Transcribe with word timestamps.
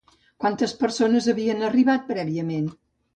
Quantes 0.43 0.71
persones 0.79 1.27
havien 1.33 1.61
arribat 1.67 2.09
prèviament? 2.13 2.67